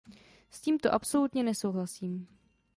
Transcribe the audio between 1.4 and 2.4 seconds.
nesouhlasím.